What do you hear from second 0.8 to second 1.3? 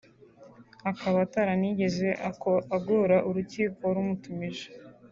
akaba